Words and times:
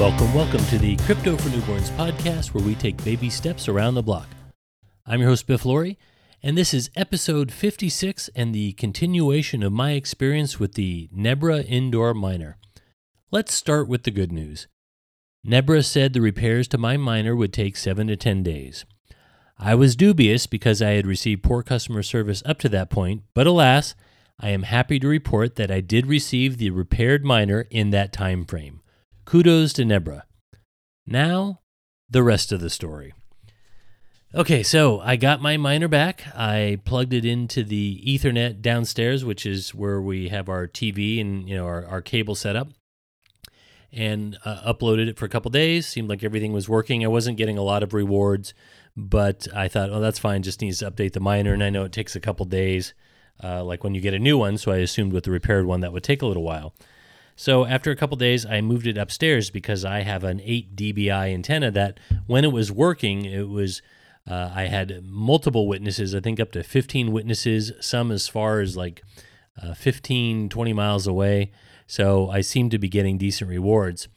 Welcome, 0.00 0.32
welcome 0.32 0.64
to 0.68 0.78
the 0.78 0.96
Crypto 0.96 1.36
for 1.36 1.50
Newborns 1.50 1.90
podcast, 1.90 2.54
where 2.54 2.64
we 2.64 2.74
take 2.74 3.04
baby 3.04 3.28
steps 3.28 3.68
around 3.68 3.96
the 3.96 4.02
block. 4.02 4.28
I'm 5.04 5.20
your 5.20 5.28
host, 5.28 5.46
Biff 5.46 5.66
Laurie, 5.66 5.98
and 6.42 6.56
this 6.56 6.72
is 6.72 6.88
episode 6.96 7.52
56 7.52 8.30
and 8.34 8.54
the 8.54 8.72
continuation 8.72 9.62
of 9.62 9.74
my 9.74 9.90
experience 9.90 10.58
with 10.58 10.72
the 10.72 11.10
Nebra 11.14 11.66
indoor 11.68 12.14
miner. 12.14 12.56
Let's 13.30 13.52
start 13.52 13.88
with 13.88 14.04
the 14.04 14.10
good 14.10 14.32
news. 14.32 14.68
Nebra 15.46 15.84
said 15.84 16.14
the 16.14 16.22
repairs 16.22 16.66
to 16.68 16.78
my 16.78 16.96
miner 16.96 17.36
would 17.36 17.52
take 17.52 17.76
7 17.76 18.06
to 18.06 18.16
10 18.16 18.42
days. 18.42 18.86
I 19.58 19.74
was 19.74 19.96
dubious 19.96 20.46
because 20.46 20.80
I 20.80 20.92
had 20.92 21.06
received 21.06 21.42
poor 21.42 21.62
customer 21.62 22.02
service 22.02 22.42
up 22.46 22.58
to 22.60 22.70
that 22.70 22.88
point, 22.88 23.24
but 23.34 23.46
alas, 23.46 23.94
I 24.40 24.48
am 24.48 24.62
happy 24.62 24.98
to 24.98 25.06
report 25.06 25.56
that 25.56 25.70
I 25.70 25.82
did 25.82 26.06
receive 26.06 26.56
the 26.56 26.70
repaired 26.70 27.22
miner 27.22 27.66
in 27.70 27.90
that 27.90 28.14
time 28.14 28.46
frame. 28.46 28.80
Kudos 29.24 29.72
to 29.74 29.82
Nebra. 29.82 30.22
Now, 31.06 31.60
the 32.08 32.22
rest 32.22 32.52
of 32.52 32.60
the 32.60 32.70
story. 32.70 33.12
Okay, 34.32 34.62
so 34.62 35.00
I 35.00 35.16
got 35.16 35.42
my 35.42 35.56
miner 35.56 35.88
back. 35.88 36.22
I 36.36 36.78
plugged 36.84 37.12
it 37.12 37.24
into 37.24 37.64
the 37.64 38.00
Ethernet 38.06 38.60
downstairs, 38.60 39.24
which 39.24 39.44
is 39.44 39.74
where 39.74 40.00
we 40.00 40.28
have 40.28 40.48
our 40.48 40.68
TV 40.68 41.20
and 41.20 41.48
you 41.48 41.56
know 41.56 41.66
our, 41.66 41.84
our 41.84 42.00
cable 42.00 42.36
set 42.36 42.54
up, 42.54 42.68
and 43.92 44.38
uh, 44.44 44.72
uploaded 44.72 45.08
it 45.08 45.18
for 45.18 45.24
a 45.24 45.28
couple 45.28 45.50
days. 45.50 45.86
Seemed 45.88 46.08
like 46.08 46.22
everything 46.22 46.52
was 46.52 46.68
working. 46.68 47.04
I 47.04 47.08
wasn't 47.08 47.38
getting 47.38 47.58
a 47.58 47.62
lot 47.62 47.82
of 47.82 47.92
rewards, 47.92 48.54
but 48.96 49.48
I 49.52 49.66
thought, 49.66 49.90
oh, 49.90 50.00
that's 50.00 50.20
fine. 50.20 50.44
Just 50.44 50.60
needs 50.60 50.78
to 50.78 50.90
update 50.90 51.12
the 51.12 51.20
miner, 51.20 51.52
and 51.52 51.64
I 51.64 51.70
know 51.70 51.82
it 51.82 51.92
takes 51.92 52.14
a 52.14 52.20
couple 52.20 52.46
days, 52.46 52.94
uh, 53.42 53.64
like 53.64 53.82
when 53.82 53.96
you 53.96 54.00
get 54.00 54.14
a 54.14 54.18
new 54.20 54.38
one. 54.38 54.58
So 54.58 54.70
I 54.70 54.76
assumed 54.76 55.12
with 55.12 55.24
the 55.24 55.32
repaired 55.32 55.66
one 55.66 55.80
that 55.80 55.92
would 55.92 56.04
take 56.04 56.22
a 56.22 56.26
little 56.26 56.44
while. 56.44 56.72
So 57.40 57.64
after 57.64 57.90
a 57.90 57.96
couple 57.96 58.18
days, 58.18 58.44
I 58.44 58.60
moved 58.60 58.86
it 58.86 58.98
upstairs 58.98 59.48
because 59.48 59.82
I 59.82 60.02
have 60.02 60.24
an 60.24 60.42
8 60.44 60.76
dBi 60.76 61.32
antenna 61.32 61.70
that 61.70 61.98
when 62.26 62.44
it 62.44 62.52
was 62.52 62.70
working, 62.70 63.24
it 63.24 63.48
was 63.48 63.80
uh, 64.30 64.50
I 64.54 64.64
had 64.64 65.02
multiple 65.06 65.66
witnesses, 65.66 66.14
I 66.14 66.20
think 66.20 66.38
up 66.38 66.52
to 66.52 66.62
15 66.62 67.12
witnesses, 67.12 67.72
some 67.80 68.12
as 68.12 68.28
far 68.28 68.60
as 68.60 68.76
like 68.76 69.02
uh, 69.62 69.72
15, 69.72 70.50
20 70.50 70.72
miles 70.74 71.06
away. 71.06 71.50
So 71.86 72.28
I 72.28 72.42
seem 72.42 72.68
to 72.68 72.78
be 72.78 72.90
getting 72.90 73.16
decent 73.16 73.48
rewards. 73.48 74.08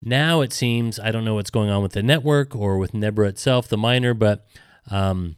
Now 0.00 0.40
it 0.40 0.52
seems, 0.52 1.00
I 1.00 1.10
don't 1.10 1.24
know 1.24 1.34
what's 1.34 1.50
going 1.50 1.70
on 1.70 1.82
with 1.82 1.94
the 1.94 2.04
network 2.04 2.54
or 2.54 2.78
with 2.78 2.92
Nebra 2.92 3.30
itself, 3.30 3.66
the 3.66 3.78
miner, 3.78 4.14
but 4.14 4.46
um, 4.92 5.34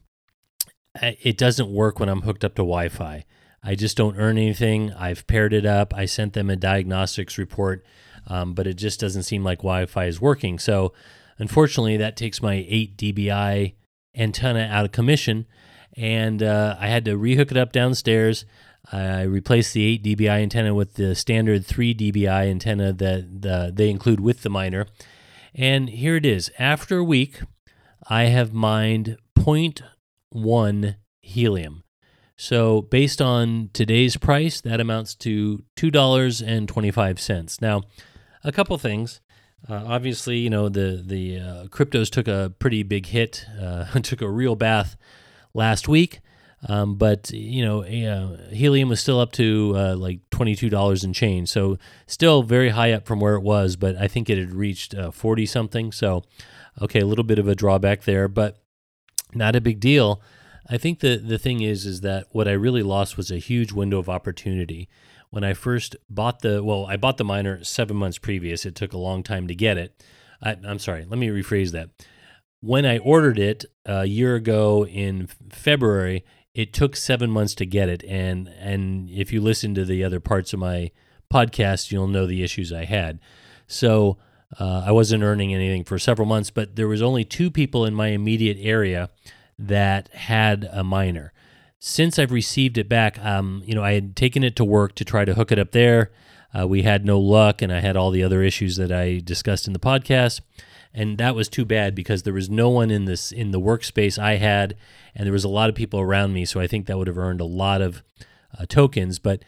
it 1.00 1.38
doesn't 1.38 1.72
work 1.72 1.98
when 1.98 2.10
I'm 2.10 2.22
hooked 2.22 2.44
up 2.44 2.56
to 2.56 2.62
Wi 2.62 2.90
Fi. 2.90 3.24
I 3.64 3.74
just 3.74 3.96
don't 3.96 4.16
earn 4.16 4.38
anything. 4.38 4.92
I've 4.92 5.26
paired 5.26 5.52
it 5.52 5.64
up. 5.64 5.94
I 5.94 6.04
sent 6.04 6.32
them 6.32 6.50
a 6.50 6.56
diagnostics 6.56 7.38
report, 7.38 7.84
um, 8.26 8.54
but 8.54 8.66
it 8.66 8.74
just 8.74 8.98
doesn't 8.98 9.22
seem 9.22 9.44
like 9.44 9.58
Wi 9.58 9.86
Fi 9.86 10.06
is 10.06 10.20
working. 10.20 10.58
So, 10.58 10.92
unfortunately, 11.38 11.96
that 11.96 12.16
takes 12.16 12.42
my 12.42 12.66
8 12.68 12.96
dBi 12.96 13.74
antenna 14.16 14.68
out 14.70 14.84
of 14.84 14.92
commission. 14.92 15.46
And 15.96 16.42
uh, 16.42 16.76
I 16.80 16.88
had 16.88 17.04
to 17.04 17.18
rehook 17.18 17.50
it 17.50 17.56
up 17.56 17.72
downstairs. 17.72 18.44
I 18.90 19.22
replaced 19.22 19.74
the 19.74 19.84
8 19.84 20.04
dBi 20.04 20.28
antenna 20.28 20.74
with 20.74 20.94
the 20.94 21.14
standard 21.14 21.64
3 21.64 21.94
dBi 21.94 22.50
antenna 22.50 22.92
that 22.92 23.42
the, 23.42 23.70
they 23.72 23.90
include 23.90 24.20
with 24.20 24.42
the 24.42 24.50
miner. 24.50 24.86
And 25.54 25.88
here 25.88 26.16
it 26.16 26.26
is. 26.26 26.50
After 26.58 26.98
a 26.98 27.04
week, 27.04 27.40
I 28.08 28.24
have 28.24 28.52
mined 28.52 29.18
0.1 29.38 30.96
helium. 31.20 31.84
So, 32.36 32.82
based 32.82 33.20
on 33.20 33.70
today's 33.72 34.16
price, 34.16 34.60
that 34.62 34.80
amounts 34.80 35.14
to 35.16 35.62
$2.25. 35.76 37.60
Now, 37.60 37.82
a 38.42 38.52
couple 38.52 38.76
things. 38.78 39.20
Uh, 39.68 39.84
obviously, 39.86 40.38
you 40.38 40.50
know, 40.50 40.68
the, 40.68 41.02
the 41.04 41.38
uh, 41.38 41.64
cryptos 41.66 42.10
took 42.10 42.26
a 42.26 42.52
pretty 42.58 42.82
big 42.82 43.06
hit, 43.06 43.46
uh, 43.60 43.84
took 44.02 44.20
a 44.20 44.28
real 44.28 44.56
bath 44.56 44.96
last 45.54 45.88
week. 45.88 46.20
Um, 46.68 46.94
but, 46.94 47.30
you 47.32 47.64
know, 47.64 47.82
uh, 47.82 48.50
helium 48.50 48.88
was 48.88 49.00
still 49.00 49.18
up 49.18 49.32
to 49.32 49.72
uh, 49.76 49.96
like 49.96 50.20
$22 50.30 51.04
and 51.04 51.14
change. 51.14 51.48
So, 51.48 51.78
still 52.06 52.42
very 52.42 52.70
high 52.70 52.92
up 52.92 53.06
from 53.06 53.20
where 53.20 53.34
it 53.34 53.42
was, 53.42 53.76
but 53.76 53.96
I 53.96 54.08
think 54.08 54.30
it 54.30 54.38
had 54.38 54.54
reached 54.54 54.94
uh, 54.94 55.10
40 55.10 55.44
something. 55.46 55.92
So, 55.92 56.22
okay, 56.80 57.00
a 57.00 57.06
little 57.06 57.24
bit 57.24 57.38
of 57.38 57.48
a 57.48 57.54
drawback 57.54 58.02
there, 58.02 58.28
but 58.28 58.62
not 59.34 59.56
a 59.56 59.60
big 59.60 59.80
deal. 59.80 60.22
I 60.68 60.78
think 60.78 61.00
the 61.00 61.16
the 61.16 61.38
thing 61.38 61.60
is 61.60 61.86
is 61.86 62.00
that 62.02 62.26
what 62.30 62.48
I 62.48 62.52
really 62.52 62.82
lost 62.82 63.16
was 63.16 63.30
a 63.30 63.38
huge 63.38 63.72
window 63.72 63.98
of 63.98 64.08
opportunity. 64.08 64.88
When 65.30 65.44
I 65.44 65.54
first 65.54 65.96
bought 66.10 66.40
the 66.40 66.62
well, 66.62 66.86
I 66.86 66.96
bought 66.96 67.16
the 67.16 67.24
miner 67.24 67.64
seven 67.64 67.96
months 67.96 68.18
previous. 68.18 68.64
It 68.66 68.74
took 68.74 68.92
a 68.92 68.98
long 68.98 69.22
time 69.22 69.48
to 69.48 69.54
get 69.54 69.78
it. 69.78 70.04
I, 70.42 70.56
I'm 70.66 70.78
sorry. 70.78 71.04
Let 71.04 71.18
me 71.18 71.28
rephrase 71.28 71.72
that. 71.72 71.90
When 72.60 72.86
I 72.86 72.98
ordered 72.98 73.38
it 73.38 73.64
a 73.84 74.04
year 74.04 74.36
ago 74.36 74.86
in 74.86 75.28
February, 75.50 76.24
it 76.54 76.72
took 76.72 76.94
seven 76.94 77.30
months 77.30 77.54
to 77.56 77.66
get 77.66 77.88
it. 77.88 78.04
And 78.04 78.48
and 78.58 79.10
if 79.10 79.32
you 79.32 79.40
listen 79.40 79.74
to 79.74 79.84
the 79.84 80.04
other 80.04 80.20
parts 80.20 80.52
of 80.52 80.60
my 80.60 80.90
podcast, 81.32 81.90
you'll 81.90 82.08
know 82.08 82.26
the 82.26 82.42
issues 82.42 82.72
I 82.72 82.84
had. 82.84 83.18
So 83.66 84.18
uh, 84.60 84.84
I 84.86 84.92
wasn't 84.92 85.24
earning 85.24 85.54
anything 85.54 85.84
for 85.84 85.98
several 85.98 86.26
months, 86.26 86.50
but 86.50 86.76
there 86.76 86.88
was 86.88 87.02
only 87.02 87.24
two 87.24 87.50
people 87.50 87.86
in 87.86 87.94
my 87.94 88.08
immediate 88.08 88.58
area 88.60 89.08
that 89.68 90.08
had 90.14 90.68
a 90.72 90.84
miner. 90.84 91.32
Since 91.78 92.18
I've 92.18 92.32
received 92.32 92.78
it 92.78 92.88
back, 92.88 93.18
um, 93.24 93.62
you 93.66 93.74
know, 93.74 93.82
I 93.82 93.92
had 93.92 94.14
taken 94.14 94.44
it 94.44 94.54
to 94.56 94.64
work 94.64 94.94
to 94.96 95.04
try 95.04 95.24
to 95.24 95.34
hook 95.34 95.50
it 95.50 95.58
up 95.58 95.72
there. 95.72 96.10
Uh, 96.56 96.66
we 96.66 96.82
had 96.82 97.04
no 97.04 97.18
luck, 97.18 97.62
and 97.62 97.72
I 97.72 97.80
had 97.80 97.96
all 97.96 98.10
the 98.10 98.22
other 98.22 98.42
issues 98.42 98.76
that 98.76 98.92
I 98.92 99.20
discussed 99.24 99.66
in 99.66 99.72
the 99.72 99.78
podcast, 99.78 100.40
and 100.92 101.16
that 101.18 101.34
was 101.34 101.48
too 101.48 101.64
bad 101.64 101.94
because 101.94 102.22
there 102.22 102.34
was 102.34 102.50
no 102.50 102.68
one 102.68 102.90
in 102.90 103.06
this 103.06 103.32
in 103.32 103.50
the 103.50 103.60
workspace 103.60 104.18
I 104.18 104.36
had, 104.36 104.76
and 105.14 105.26
there 105.26 105.32
was 105.32 105.44
a 105.44 105.48
lot 105.48 105.70
of 105.70 105.74
people 105.74 105.98
around 105.98 106.34
me. 106.34 106.44
So 106.44 106.60
I 106.60 106.66
think 106.66 106.86
that 106.86 106.98
would 106.98 107.08
have 107.08 107.18
earned 107.18 107.40
a 107.40 107.46
lot 107.46 107.80
of 107.82 108.02
uh, 108.58 108.66
tokens, 108.66 109.18
but. 109.18 109.42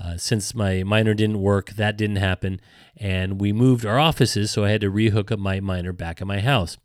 Uh, 0.00 0.16
since 0.16 0.54
my 0.54 0.84
miner 0.84 1.12
didn't 1.12 1.40
work, 1.40 1.70
that 1.70 1.96
didn't 1.96 2.16
happen, 2.16 2.60
and 2.98 3.40
we 3.40 3.52
moved 3.52 3.84
our 3.84 3.98
offices, 3.98 4.48
so 4.48 4.62
I 4.62 4.70
had 4.70 4.80
to 4.82 4.92
rehook 4.92 5.32
up 5.32 5.40
my 5.40 5.58
miner 5.58 5.92
back 5.92 6.20
at 6.20 6.26
my 6.28 6.38
house. 6.38 6.78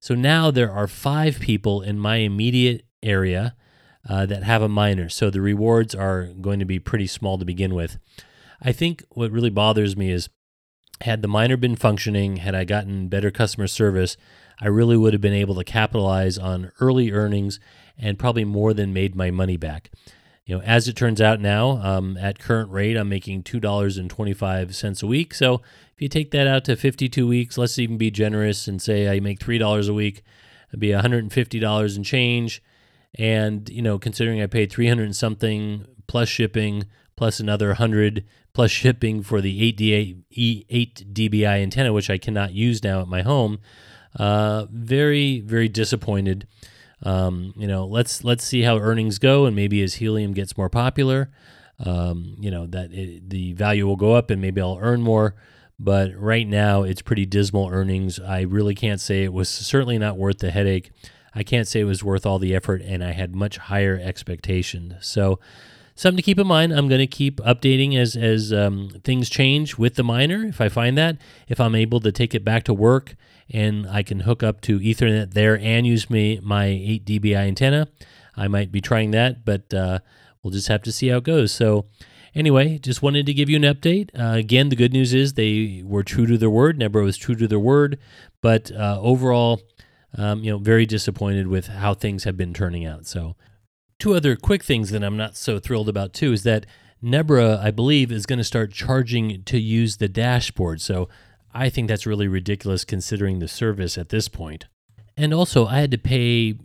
So 0.00 0.14
now 0.14 0.50
there 0.50 0.70
are 0.70 0.86
five 0.86 1.40
people 1.40 1.82
in 1.82 1.98
my 1.98 2.16
immediate 2.16 2.84
area 3.02 3.54
uh, 4.08 4.26
that 4.26 4.44
have 4.44 4.62
a 4.62 4.68
miner. 4.68 5.08
So 5.08 5.30
the 5.30 5.40
rewards 5.40 5.94
are 5.94 6.26
going 6.40 6.58
to 6.58 6.64
be 6.64 6.78
pretty 6.78 7.06
small 7.06 7.38
to 7.38 7.44
begin 7.44 7.74
with. 7.74 7.98
I 8.62 8.72
think 8.72 9.04
what 9.10 9.32
really 9.32 9.50
bothers 9.50 9.96
me 9.96 10.10
is 10.10 10.28
had 11.02 11.22
the 11.22 11.28
miner 11.28 11.56
been 11.56 11.76
functioning, 11.76 12.36
had 12.36 12.54
I 12.54 12.64
gotten 12.64 13.08
better 13.08 13.30
customer 13.30 13.66
service, 13.66 14.16
I 14.60 14.68
really 14.68 14.96
would 14.96 15.12
have 15.12 15.20
been 15.20 15.34
able 15.34 15.54
to 15.56 15.64
capitalize 15.64 16.38
on 16.38 16.72
early 16.80 17.12
earnings 17.12 17.60
and 17.98 18.18
probably 18.18 18.44
more 18.44 18.72
than 18.72 18.92
made 18.92 19.14
my 19.14 19.30
money 19.30 19.56
back. 19.56 19.90
You 20.46 20.56
know, 20.56 20.62
as 20.62 20.86
it 20.86 20.94
turns 20.94 21.20
out 21.20 21.40
now, 21.40 21.82
um, 21.82 22.16
at 22.16 22.38
current 22.38 22.70
rate, 22.70 22.96
I'm 22.96 23.08
making 23.08 23.42
two 23.42 23.58
dollars 23.58 23.98
and 23.98 24.08
twenty-five 24.08 24.76
cents 24.76 25.02
a 25.02 25.06
week. 25.06 25.34
So 25.34 25.60
if 25.96 26.00
you 26.00 26.08
take 26.08 26.30
that 26.30 26.46
out 26.46 26.64
to 26.66 26.76
52 26.76 27.26
weeks, 27.26 27.58
let's 27.58 27.78
even 27.80 27.98
be 27.98 28.12
generous 28.12 28.68
and 28.68 28.80
say 28.80 29.08
I 29.08 29.18
make 29.18 29.40
three 29.40 29.58
dollars 29.58 29.88
a 29.88 29.94
week, 29.94 30.22
it'd 30.68 30.78
be 30.78 30.92
150 30.92 31.58
dollars 31.58 31.96
and 31.96 32.04
change. 32.04 32.62
And 33.18 33.68
you 33.68 33.82
know, 33.82 33.98
considering 33.98 34.40
I 34.40 34.46
paid 34.46 34.70
300 34.70 35.16
something 35.16 35.84
plus 36.06 36.28
shipping, 36.28 36.84
plus 37.16 37.40
another 37.40 37.68
100 37.68 38.24
plus 38.52 38.70
shipping 38.70 39.22
for 39.24 39.40
the 39.40 39.64
8 39.64 39.76
D 39.76 39.92
8 40.70 41.12
dBi 41.12 41.44
antenna, 41.44 41.92
which 41.92 42.08
I 42.08 42.18
cannot 42.18 42.52
use 42.52 42.84
now 42.84 43.00
at 43.00 43.08
my 43.08 43.22
home. 43.22 43.58
Uh, 44.14 44.66
very 44.70 45.40
very 45.40 45.68
disappointed. 45.68 46.46
Um, 47.06 47.54
you 47.56 47.68
know, 47.68 47.86
let's 47.86 48.24
let's 48.24 48.42
see 48.42 48.62
how 48.62 48.78
earnings 48.78 49.20
go, 49.20 49.46
and 49.46 49.54
maybe 49.54 49.80
as 49.82 49.94
helium 49.94 50.32
gets 50.32 50.58
more 50.58 50.68
popular, 50.68 51.30
um, 51.78 52.36
you 52.40 52.50
know 52.50 52.66
that 52.66 52.92
it, 52.92 53.30
the 53.30 53.52
value 53.52 53.86
will 53.86 53.94
go 53.96 54.14
up, 54.14 54.28
and 54.28 54.42
maybe 54.42 54.60
I'll 54.60 54.78
earn 54.80 55.02
more. 55.02 55.36
But 55.78 56.16
right 56.16 56.48
now, 56.48 56.82
it's 56.82 57.02
pretty 57.02 57.24
dismal 57.24 57.68
earnings. 57.68 58.18
I 58.18 58.40
really 58.40 58.74
can't 58.74 59.00
say 59.00 59.22
it 59.22 59.32
was 59.32 59.48
certainly 59.48 59.98
not 59.98 60.16
worth 60.16 60.38
the 60.38 60.50
headache. 60.50 60.90
I 61.32 61.44
can't 61.44 61.68
say 61.68 61.80
it 61.80 61.84
was 61.84 62.02
worth 62.02 62.26
all 62.26 62.40
the 62.40 62.56
effort, 62.56 62.82
and 62.82 63.04
I 63.04 63.12
had 63.12 63.36
much 63.36 63.58
higher 63.58 64.00
expectations. 64.02 64.94
So, 65.00 65.38
something 65.96 66.16
to 66.16 66.22
keep 66.22 66.38
in 66.38 66.46
mind. 66.46 66.72
I'm 66.72 66.88
going 66.88 67.00
to 67.00 67.06
keep 67.06 67.38
updating 67.38 67.96
as 67.96 68.14
as 68.14 68.52
um, 68.52 68.90
things 69.02 69.28
change 69.28 69.76
with 69.76 69.96
the 69.96 70.04
miner. 70.04 70.44
If 70.44 70.60
I 70.60 70.68
find 70.68 70.96
that, 70.96 71.16
if 71.48 71.58
I'm 71.58 71.74
able 71.74 71.98
to 72.00 72.12
take 72.12 72.34
it 72.34 72.44
back 72.44 72.62
to 72.64 72.74
work 72.74 73.16
and 73.50 73.88
I 73.88 74.02
can 74.02 74.20
hook 74.20 74.42
up 74.42 74.60
to 74.62 74.78
Ethernet 74.78 75.34
there 75.34 75.58
and 75.58 75.86
use 75.86 76.10
me 76.10 76.40
my 76.42 76.66
8 76.66 77.04
dBi 77.04 77.34
antenna. 77.36 77.88
I 78.36 78.48
might 78.48 78.70
be 78.70 78.80
trying 78.80 79.12
that, 79.12 79.44
but 79.44 79.72
uh, 79.72 80.00
we'll 80.42 80.52
just 80.52 80.68
have 80.68 80.82
to 80.82 80.92
see 80.92 81.08
how 81.08 81.18
it 81.18 81.24
goes. 81.24 81.52
So, 81.52 81.86
anyway, 82.34 82.78
just 82.78 83.02
wanted 83.02 83.24
to 83.26 83.34
give 83.34 83.48
you 83.48 83.56
an 83.56 83.62
update. 83.62 84.10
Uh, 84.18 84.36
again, 84.36 84.68
the 84.68 84.76
good 84.76 84.92
news 84.92 85.14
is 85.14 85.34
they 85.34 85.82
were 85.84 86.02
true 86.02 86.26
to 86.26 86.36
their 86.36 86.50
word. 86.50 86.78
Nebra 86.78 87.02
was 87.02 87.16
true 87.16 87.36
to 87.36 87.48
their 87.48 87.58
word, 87.58 87.98
but 88.42 88.70
uh, 88.72 88.98
overall, 89.00 89.62
um, 90.18 90.42
you 90.42 90.50
know, 90.50 90.58
very 90.58 90.86
disappointed 90.86 91.46
with 91.46 91.68
how 91.68 91.94
things 91.94 92.24
have 92.24 92.36
been 92.36 92.52
turning 92.52 92.84
out. 92.84 93.06
So, 93.06 93.36
two 93.98 94.14
other 94.14 94.36
quick 94.36 94.62
things 94.62 94.90
that 94.90 95.02
I'm 95.02 95.16
not 95.16 95.36
so 95.36 95.58
thrilled 95.58 95.88
about 95.88 96.12
too 96.12 96.32
is 96.32 96.42
that 96.44 96.66
Nebra, 97.02 97.58
I 97.62 97.70
believe, 97.70 98.10
is 98.10 98.26
going 98.26 98.38
to 98.38 98.44
start 98.44 98.72
charging 98.72 99.42
to 99.44 99.58
use 99.58 99.98
the 99.98 100.08
dashboard. 100.08 100.80
So 100.80 101.08
I 101.52 101.68
think 101.68 101.88
that's 101.88 102.06
really 102.06 102.28
ridiculous 102.28 102.84
considering 102.84 103.38
the 103.38 103.48
service 103.48 103.96
at 103.96 104.08
this 104.08 104.28
point. 104.28 104.66
And 105.16 105.32
also, 105.32 105.66
I 105.66 105.80
had 105.80 105.90
to 105.92 105.98
pay 105.98 106.58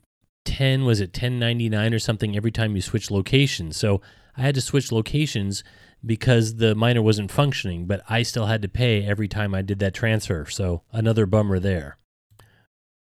10 0.45 0.85
was 0.85 0.99
it 0.99 1.09
1099 1.09 1.93
or 1.93 1.99
something 1.99 2.35
every 2.35 2.51
time 2.51 2.75
you 2.75 2.81
switch 2.81 3.11
locations. 3.11 3.77
So 3.77 4.01
I 4.35 4.41
had 4.41 4.55
to 4.55 4.61
switch 4.61 4.91
locations 4.91 5.63
because 6.05 6.55
the 6.55 6.73
miner 6.73 7.01
wasn't 7.01 7.31
functioning, 7.31 7.85
but 7.85 8.01
I 8.09 8.23
still 8.23 8.47
had 8.47 8.61
to 8.63 8.67
pay 8.67 9.05
every 9.05 9.27
time 9.27 9.53
I 9.53 9.61
did 9.61 9.79
that 9.79 9.93
transfer. 9.93 10.45
So 10.45 10.81
another 10.91 11.25
bummer 11.25 11.59
there. 11.59 11.97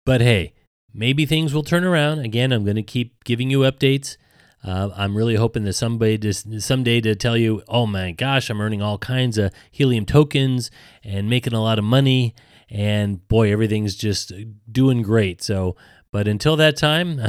But 0.04 0.20
hey, 0.20 0.52
maybe 0.92 1.24
things 1.24 1.54
will 1.54 1.62
turn 1.62 1.84
around. 1.84 2.20
Again, 2.20 2.52
I'm 2.52 2.64
going 2.64 2.76
to 2.76 2.82
keep 2.82 3.24
giving 3.24 3.50
you 3.50 3.60
updates. 3.60 4.16
Uh, 4.62 4.90
I'm 4.94 5.16
really 5.16 5.36
hoping 5.36 5.64
that 5.64 5.72
somebody 5.72 6.18
just 6.18 6.60
someday 6.60 7.00
to 7.00 7.14
tell 7.14 7.36
you, 7.36 7.62
oh 7.68 7.86
my 7.86 8.12
gosh, 8.12 8.50
I'm 8.50 8.60
earning 8.60 8.82
all 8.82 8.98
kinds 8.98 9.38
of 9.38 9.52
helium 9.70 10.04
tokens 10.04 10.70
and 11.02 11.30
making 11.30 11.54
a 11.54 11.62
lot 11.62 11.78
of 11.78 11.84
money, 11.84 12.34
and 12.68 13.26
boy, 13.28 13.50
everything's 13.50 13.96
just 13.96 14.32
doing 14.70 15.02
great. 15.02 15.42
So, 15.42 15.76
but 16.12 16.28
until 16.28 16.56
that 16.56 16.76
time, 16.76 17.20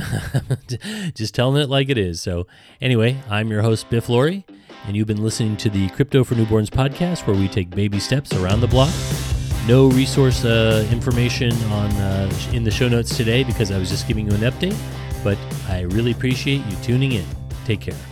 just 1.16 1.34
telling 1.34 1.62
it 1.62 1.70
like 1.70 1.90
it 1.90 1.98
is. 1.98 2.22
So, 2.22 2.48
anyway, 2.82 3.22
I'm 3.30 3.50
your 3.50 3.62
host 3.62 3.90
Biff 3.90 4.10
Laurie, 4.10 4.46
and 4.86 4.98
you've 4.98 5.08
been 5.08 5.24
listening 5.24 5.56
to 5.58 5.70
the 5.70 5.88
Crypto 5.90 6.26
for 6.26 6.36
Newborns 6.36 6.70
podcast, 6.70 7.28
where 7.28 7.36
we 7.36 7.48
take 7.48 7.70
baby 7.70 8.00
steps 8.00 8.34
around 8.34 8.60
the 8.60 8.68
block. 8.68 8.94
No 9.68 9.90
resource 9.90 10.44
uh, 10.44 10.86
information 10.92 11.54
on 11.66 11.92
uh, 11.92 12.32
in 12.52 12.64
the 12.64 12.72
show 12.72 12.90
notes 12.90 13.16
today 13.16 13.44
because 13.44 13.72
I 13.72 13.78
was 13.78 13.90
just 13.90 14.08
giving 14.08 14.28
you 14.28 14.34
an 14.34 14.42
update. 14.42 14.78
But 15.24 15.38
I 15.68 15.82
really 15.82 16.12
appreciate 16.12 16.66
you 16.66 16.76
tuning 16.84 17.14
in. 17.14 17.26
Take 17.66 17.82
care. 17.82 18.11